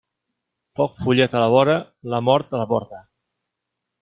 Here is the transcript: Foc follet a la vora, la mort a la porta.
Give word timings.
Foc 0.79 0.95
follet 1.01 1.35
a 1.39 1.43
la 1.43 1.51
vora, 1.57 1.75
la 2.15 2.23
mort 2.31 2.57
a 2.59 2.63
la 2.63 2.67
porta. 2.73 3.05